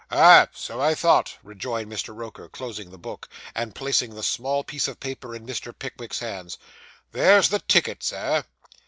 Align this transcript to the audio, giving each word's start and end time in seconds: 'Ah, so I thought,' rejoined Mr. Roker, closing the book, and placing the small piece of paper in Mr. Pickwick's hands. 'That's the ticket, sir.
'Ah, 0.09 0.47
so 0.51 0.81
I 0.81 0.95
thought,' 0.95 1.37
rejoined 1.43 1.91
Mr. 1.91 2.15
Roker, 2.15 2.49
closing 2.49 2.89
the 2.89 2.97
book, 2.97 3.29
and 3.53 3.75
placing 3.75 4.15
the 4.15 4.23
small 4.23 4.63
piece 4.63 4.87
of 4.87 4.99
paper 4.99 5.35
in 5.35 5.45
Mr. 5.45 5.77
Pickwick's 5.77 6.17
hands. 6.21 6.57
'That's 7.11 7.49
the 7.49 7.59
ticket, 7.59 8.01
sir. 8.01 8.43